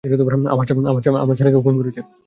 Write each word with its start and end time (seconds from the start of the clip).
আমার 0.51 0.65
ছেলেকেও 1.39 1.63
খুন 1.65 1.75
করেছে। 1.79 2.01